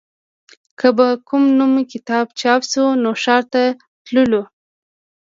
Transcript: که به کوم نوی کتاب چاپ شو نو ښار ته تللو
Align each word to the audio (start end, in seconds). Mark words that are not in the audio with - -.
که 0.79 0.87
به 0.97 1.07
کوم 1.27 1.43
نوی 1.59 1.83
کتاب 1.93 2.27
چاپ 2.39 2.61
شو 2.71 2.85
نو 3.03 3.11
ښار 3.21 3.43
ته 3.53 3.63
تللو 4.05 4.41